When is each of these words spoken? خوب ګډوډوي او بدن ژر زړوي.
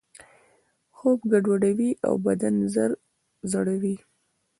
خوب 0.97 1.19
ګډوډوي 1.31 1.91
او 2.07 2.13
بدن 2.25 2.55
ژر 2.73 2.91
زړوي. 3.51 3.95